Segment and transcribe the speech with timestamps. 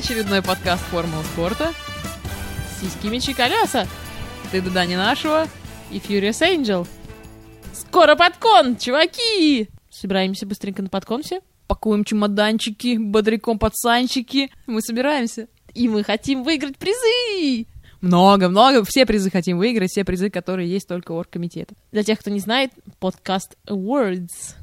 [0.00, 1.74] Очередной подкаст Формула спорта.
[2.80, 3.86] Сиськи, мечи, колеса.
[4.50, 5.46] Ты туда не нашего.
[5.90, 6.88] И Furious Angel.
[7.74, 9.68] Скоро подкон, чуваки!
[9.90, 11.42] Собираемся быстренько на подкон все.
[11.66, 14.50] Пакуем чемоданчики, бодряком пацанчики.
[14.66, 15.48] Мы собираемся.
[15.74, 17.66] И мы хотим выиграть призы!
[18.00, 21.74] Много-много, все призы хотим выиграть, все призы, которые есть только у оргкомитета.
[21.92, 24.54] Для тех, кто не знает, подкаст Awards.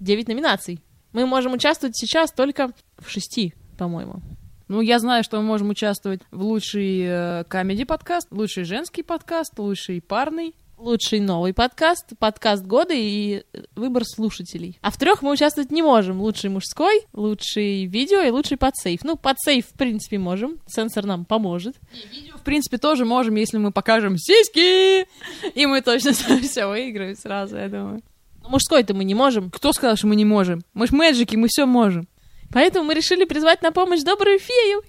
[0.00, 0.80] Девять номинаций.
[1.12, 4.22] Мы можем участвовать сейчас только в шести, по-моему.
[4.68, 10.00] Ну, я знаю, что мы можем участвовать в лучший комедий подкаст, лучший женский подкаст, лучший
[10.00, 13.44] парный, лучший новый подкаст, подкаст года и
[13.76, 14.76] выбор слушателей.
[14.82, 16.20] А в трех мы участвовать не можем.
[16.20, 19.04] Лучший мужской, лучший видео и лучший подсейв.
[19.04, 20.58] Ну, подсейв, в принципе, можем.
[20.66, 21.76] Сенсор нам поможет.
[21.92, 25.06] И видео, в принципе, тоже можем, если мы покажем сиськи.
[25.54, 28.02] И мы точно все выиграем сразу, я думаю.
[28.42, 29.48] Но мужской-то мы не можем.
[29.50, 30.62] Кто сказал, что мы не можем?
[30.74, 32.08] Мы ж мэджики, мы все можем.
[32.52, 34.82] Поэтому мы решили призвать на помощь добрую фею.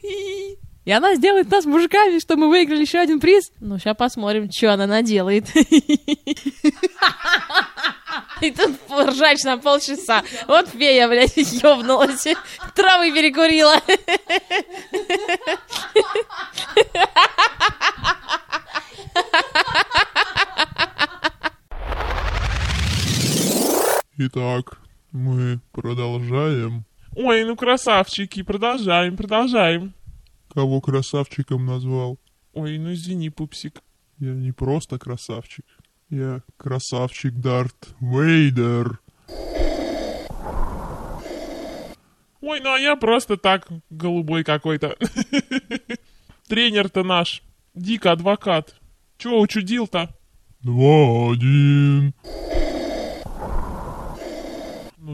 [0.88, 3.52] И она сделает нас мужиками, чтобы мы выиграли еще один приз.
[3.60, 5.46] Ну, сейчас посмотрим, что она наделает.
[8.42, 10.24] И тут ржач на полчаса.
[10.48, 12.28] Вот фея, блядь, ёбнулась.
[12.74, 13.76] Травы перекурила.
[24.20, 24.80] Итак,
[25.12, 26.86] мы продолжаем.
[27.20, 29.96] Ой, ну красавчики, продолжаем, продолжаем.
[30.54, 32.20] Кого красавчиком назвал?
[32.54, 33.82] Ой, ну извини, пупсик.
[34.20, 35.66] Я не просто красавчик.
[36.12, 39.00] Я красавчик Дарт Вейдер.
[42.40, 44.96] Ой, ну а я просто так, голубой какой-то.
[46.48, 47.42] Тренер-то наш.
[47.74, 48.76] Дико адвокат.
[49.18, 50.16] Чего учудил-то?
[50.62, 52.14] Два-один.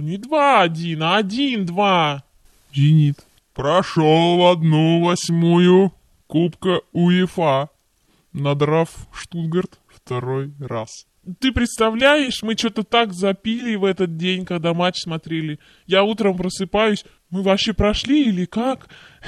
[0.03, 2.25] Не два-один, а один-два.
[2.73, 5.93] Зенит прошел в одну восьмую
[6.27, 7.69] Кубка УЕФА,
[8.33, 11.07] надрав Штутгарт второй раз.
[11.39, 15.57] Ты представляешь, мы что-то так запили в этот день, когда матч смотрели.
[15.85, 18.87] Я утром просыпаюсь, мы вообще прошли или как?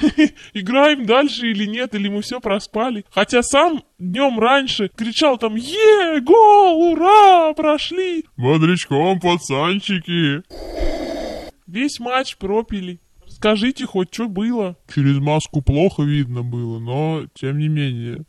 [0.54, 3.04] Играем дальше или нет, или мы все проспали.
[3.10, 10.42] Хотя сам днем раньше кричал там «Е, гол, ура, прошли!» Бодрячком, пацанчики!
[11.66, 13.00] Весь матч пропили.
[13.26, 14.76] Скажите хоть, что было?
[14.94, 18.24] Через маску плохо видно было, но тем не менее.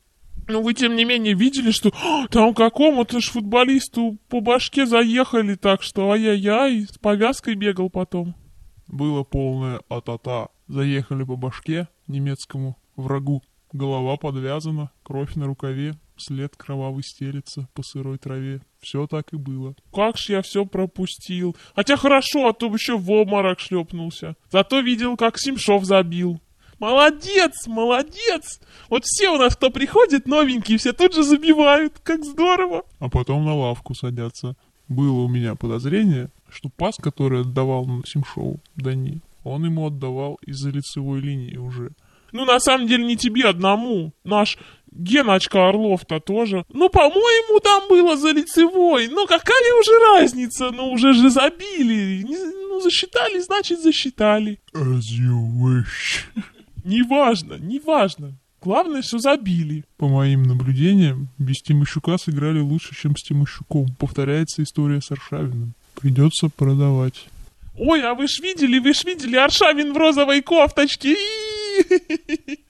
[0.48, 1.92] Ну, вы, тем не менее, видели, что
[2.32, 8.34] там какому-то ж футболисту по башке заехали так, что ай-яй-яй, с повязкой бегал потом.
[8.88, 10.50] Было полное а-та-та.
[10.68, 13.44] Заехали по башке немецкому врагу.
[13.74, 18.62] Голова подвязана, кровь на рукаве, след кровавый стелется по сырой траве.
[18.80, 19.76] Все так и было.
[19.94, 21.56] Как ж я все пропустил.
[21.76, 24.36] Хотя хорошо, а то бы еще в обморок шлепнулся.
[24.52, 26.40] Зато видел, как Симшов забил.
[26.80, 28.60] Молодец, молодец!
[28.90, 32.00] Вот все у нас, кто приходит, новенькие, все тут же забивают.
[32.04, 32.84] Как здорово!
[33.00, 34.56] А потом на лавку садятся.
[34.88, 41.22] Было у меня подозрение, что пас, который отдавал Симшову Дани, он ему отдавал из-за лицевой
[41.22, 41.92] линии уже.
[42.32, 44.12] Ну, на самом деле, не тебе одному.
[44.24, 44.58] Наш
[44.92, 46.66] Геночка Орлов-то тоже.
[46.74, 49.08] Ну, по-моему, там было за лицевой.
[49.08, 50.72] Ну, какая уже разница?
[50.72, 52.26] Ну, уже же забили.
[52.28, 54.60] Ну, засчитали, значит, засчитали.
[54.74, 56.44] As you wish.
[56.84, 58.34] Неважно, неважно.
[58.62, 59.86] Главное, что забили.
[59.98, 63.88] По моим наблюдениям, без Тимощука сыграли лучше, чем с Тимощуком.
[64.00, 65.74] Повторяется история с Аршавиным.
[66.00, 67.26] Придется продавать.
[67.80, 71.16] Ой, а вы ж видели, вы ж видели, Аршавин в розовой кофточке.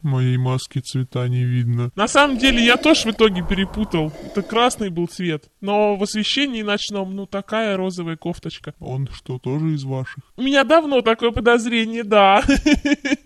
[0.02, 1.92] Моей маски цвета не видно.
[1.96, 4.12] На самом деле я тоже в итоге перепутал.
[4.26, 5.50] Это красный был цвет.
[5.62, 8.74] Но в освещении ночном, ну такая розовая кофточка.
[8.80, 10.24] Он что, тоже из ваших?
[10.36, 12.44] У меня давно такое подозрение, да.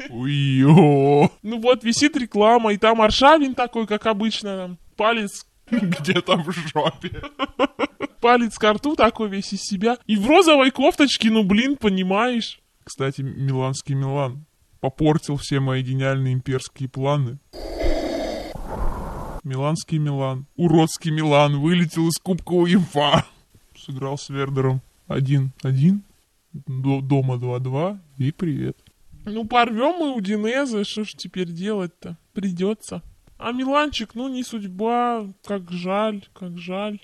[0.09, 1.31] Уйо.
[1.41, 7.23] Ну вот, висит реклама, и там Аршавин такой, как обычно, там, палец где-то в жопе.
[8.21, 9.97] Палец к рту такой весь из себя.
[10.05, 12.61] И в розовой кофточке, ну блин, понимаешь.
[12.83, 14.45] Кстати, Миланский Милан
[14.79, 17.39] попортил все мои гениальные имперские планы.
[19.43, 23.25] Миланский Милан, уродский Милан вылетел из Кубка УЕФА.
[23.75, 26.01] Сыграл с Вердером 1-1,
[26.53, 28.77] дома 2-2 и привет.
[29.25, 32.17] Ну порвем мы у Динеза, что ж теперь делать-то?
[32.33, 33.01] Придется.
[33.39, 36.99] А Миланчик, ну не судьба, как жаль, как жаль.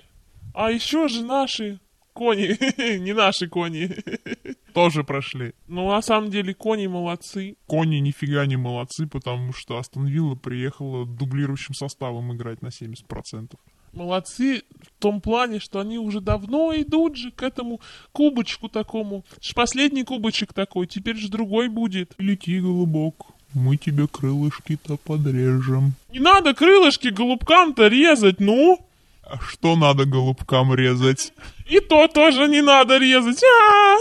[0.57, 1.79] А еще же наши
[2.13, 2.57] кони,
[2.97, 3.95] не наши кони,
[4.73, 5.53] тоже прошли.
[5.67, 7.57] Ну, на самом деле, кони молодцы.
[7.67, 13.53] Кони нифига не молодцы, потому что Астон Вилла приехала дублирующим составом играть на 70%.
[13.93, 17.79] Молодцы в том плане, что они уже давно идут же к этому
[18.11, 19.25] кубочку такому.
[19.39, 22.15] Ж последний кубочек такой, теперь же другой будет.
[22.17, 23.27] Лети, голубок.
[23.53, 25.93] Мы тебе крылышки-то подрежем.
[26.11, 28.86] Не надо крылышки голубкам-то резать, ну.
[29.29, 31.33] А что надо голубкам резать?
[31.65, 33.43] И то тоже не надо резать.
[33.43, 33.97] А!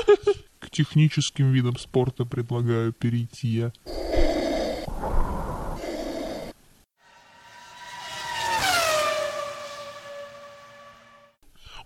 [0.60, 3.72] К техническим видам спорта предлагаю перейти я.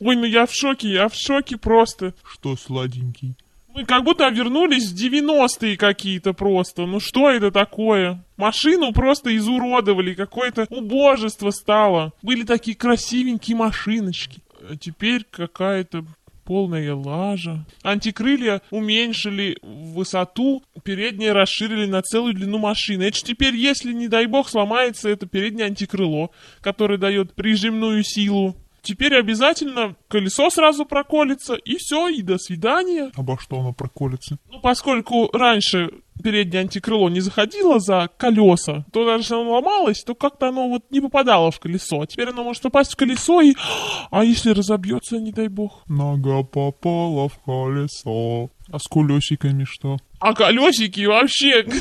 [0.00, 2.14] Ой, ну я в шоке, я в шоке просто.
[2.22, 3.36] Что, сладенький?
[3.74, 6.86] Мы как будто вернулись в 90-е какие-то просто.
[6.86, 8.24] Ну что это такое?
[8.36, 12.12] Машину просто изуродовали, какое-то убожество стало.
[12.22, 14.42] Были такие красивенькие машиночки.
[14.68, 16.04] А теперь какая-то
[16.44, 17.64] полная лажа.
[17.84, 23.04] Антикрылья уменьшили высоту, передние расширили на целую длину машины.
[23.04, 26.30] Это ж теперь, если, не дай бог, сломается это переднее антикрыло,
[26.60, 33.10] которое дает прижимную силу, Теперь обязательно колесо сразу проколется, и все, и до свидания.
[33.14, 34.38] Обо что оно проколется?
[34.50, 35.90] Ну, поскольку раньше
[36.22, 40.90] переднее антикрыло не заходило за колеса, то даже если оно ломалось, то как-то оно вот
[40.90, 42.00] не попадало в колесо.
[42.02, 43.54] А теперь оно может попасть в колесо и...
[44.10, 45.82] А если разобьется, не дай бог?
[45.86, 48.50] Нога попала в колесо.
[48.68, 49.98] А с колесиками что?
[50.18, 51.66] А колесики вообще...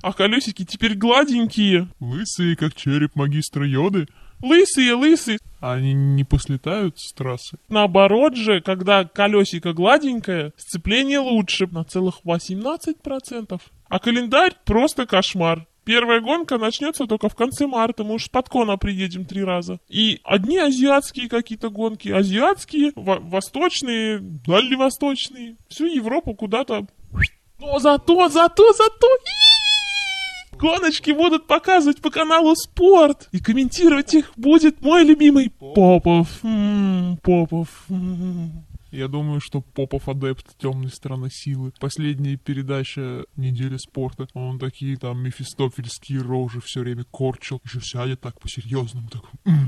[0.00, 1.88] А колесики теперь гладенькие.
[1.98, 4.06] Лысые, как череп магистра Йоды.
[4.42, 5.38] Лысые, лысые.
[5.60, 7.58] А они не послетают с трассы?
[7.68, 13.60] Наоборот же, когда колесико гладенькое, сцепление лучше на целых 18%.
[13.88, 15.66] А календарь просто кошмар.
[15.84, 19.80] Первая гонка начнется только в конце марта, мы уж с подкона приедем три раза.
[19.88, 25.56] И одни азиатские какие-то гонки, азиатские, во- восточные, дальневосточные.
[25.68, 26.86] Всю Европу куда-то...
[27.58, 29.08] Но зато, зато, зато...
[30.58, 33.28] Гоночки будут показывать по каналу Спорт.
[33.32, 36.28] И комментировать их будет мой любимый Попов.
[36.42, 37.68] М-м, Попов.
[38.90, 41.72] Я думаю, что Попов адепт темной стороны силы.
[41.78, 44.26] Последняя передача недели спорта.
[44.34, 47.60] Он такие там мефистофельские рожи все время корчил.
[47.64, 49.08] Еще сядет так по-серьезному.
[49.08, 49.22] Так,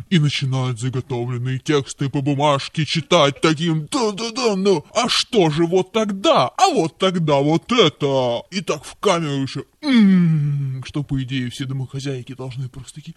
[0.08, 6.48] и начинает заготовленные тексты по бумажке читать таким да-да-да, ну, а что же вот тогда?
[6.48, 8.42] А вот тогда вот это.
[8.50, 9.64] И так в камеру еще.
[9.82, 13.14] «М», Что, по идее, все домохозяйки должны просто такие...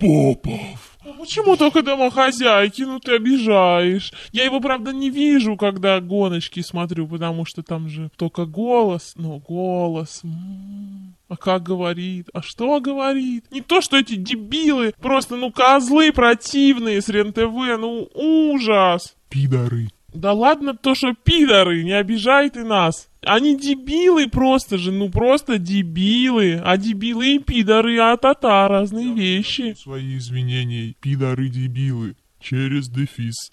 [0.00, 0.98] «А, Попов.
[1.02, 2.82] А Почему только домохозяйки?
[2.82, 4.12] Ну ты обижаешь.
[4.32, 9.14] Я его, правда, не вижу, когда гоночки смотрю, потому что там же только голос.
[9.16, 10.20] Ну, голос.
[10.24, 11.16] м.
[11.28, 12.28] А как говорит?
[12.34, 13.44] А что говорит?
[13.50, 19.14] Не то, что эти дебилы, просто, ну, козлы противные с РЕН-ТВ, ну, ужас.
[19.28, 19.90] Пидоры.
[20.12, 23.08] Да ладно то, что пидоры, не обижай ты нас.
[23.22, 26.60] Они дебилы просто же, ну просто дебилы.
[26.64, 29.74] А дебилы и пидоры, а та разные вещи.
[29.78, 32.16] Свои извинения, пидоры-дебилы.
[32.40, 33.50] Через дефис.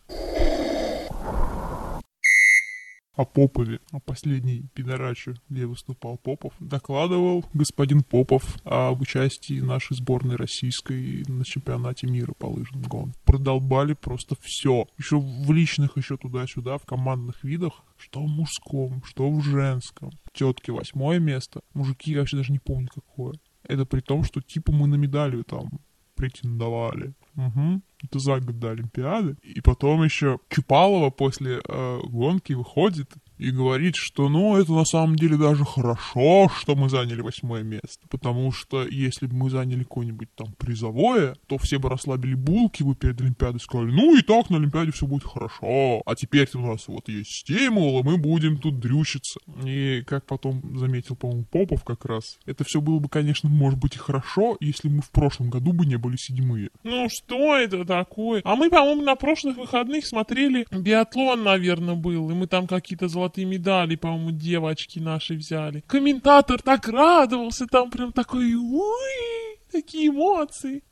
[3.18, 10.36] О Попове, о последней пидораче, где выступал Попов, докладывал господин Попов об участии нашей сборной
[10.36, 13.16] российской на чемпионате мира по лыжным гонкам.
[13.26, 14.88] Продолбали просто все.
[15.00, 20.12] Еще в личных, еще туда-сюда, в командных видах, что в мужском, что в женском.
[20.32, 23.34] Тетки восьмое место, мужики я вообще даже не помню какое.
[23.64, 25.80] Это при том, что типа мы на медали там
[26.14, 27.14] претендовали.
[27.36, 27.82] Угу.
[28.04, 29.38] Это за год до Олимпиады.
[29.44, 35.16] И потом еще Чупалова после э, гонки выходит и говорит, что ну это на самом
[35.16, 38.08] деле даже хорошо, что мы заняли восьмое место.
[38.10, 42.96] Потому что если бы мы заняли какое-нибудь там призовое, то все бы расслабили булки бы
[42.96, 46.02] перед Олимпиадой сказали, ну и так на Олимпиаде все будет хорошо.
[46.06, 49.40] А теперь у нас вот есть стимул, и мы будем тут дрючиться.
[49.66, 53.96] И как потом заметил, по-моему, Попов как раз, это все было бы, конечно, может быть
[53.96, 56.70] и хорошо, если мы в прошлом году бы не были седьмые.
[56.84, 58.42] Ну что это такое?
[58.44, 62.30] А мы, по-моему, на прошлых выходных смотрели биатлон, наверное, был.
[62.30, 65.84] И мы там какие-то золотые медали, по-моему, девочки наши взяли.
[65.88, 70.84] Комментатор так радовался, там прям такой, ой, такие эмоции.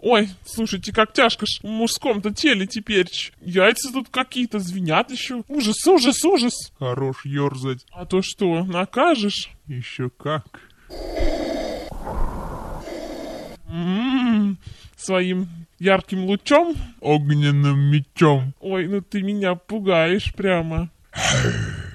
[0.00, 3.08] Ой, слушайте, как тяжко ж в мужском-то теле теперь.
[3.40, 5.42] Яйца тут какие-то звенят еще.
[5.48, 6.72] Ужас, ужас, ужас.
[6.78, 7.84] Хорош ерзать.
[7.90, 9.50] А то что, накажешь?
[9.66, 10.60] Еще как.
[13.68, 14.56] М-м,
[14.96, 15.48] своим
[15.78, 16.74] ярким лучом?
[17.00, 18.54] Огненным мечом.
[18.60, 20.90] Ой, ну ты меня пугаешь прямо.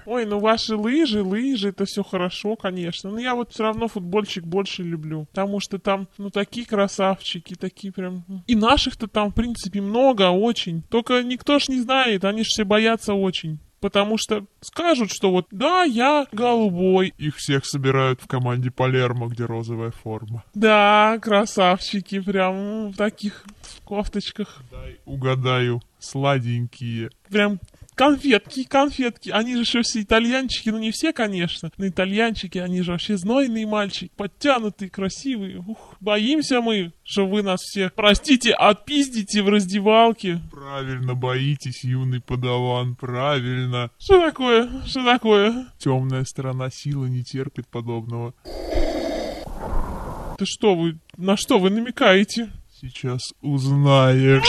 [0.05, 3.09] Ой, ну ваши лыжи, лыжи, это все хорошо, конечно.
[3.09, 5.25] Но я вот все равно футбольчик больше люблю.
[5.31, 8.25] Потому что там, ну, такие красавчики, такие прям...
[8.47, 10.81] И наших-то там, в принципе, много очень.
[10.89, 13.59] Только никто ж не знает, они ж все боятся очень.
[13.83, 17.13] Потому что скажут, что вот, да, я голубой.
[17.17, 20.45] Их всех собирают в команде Палермо, где розовая форма.
[20.53, 23.43] Да, красавчики, прям в таких
[23.83, 24.61] кофточках.
[25.03, 27.09] Угадаю, сладенькие.
[27.29, 27.59] Прям
[27.95, 29.29] конфетки, конфетки.
[29.29, 33.65] Они же еще все итальянчики, ну не все, конечно, но итальянчики, они же вообще знойные
[33.65, 35.59] мальчики, подтянутые, красивые.
[35.59, 40.41] Ух, боимся мы, что вы нас всех, простите, отпиздите в раздевалке.
[40.51, 43.91] Правильно боитесь, юный подаван, правильно.
[43.99, 44.69] Что такое?
[44.85, 45.67] Что такое?
[45.79, 48.33] Темная сторона силы не терпит подобного.
[50.37, 52.49] Ты что вы, на что вы намекаете?
[52.81, 54.43] Сейчас узнаешь.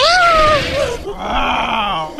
[1.16, 2.10] А,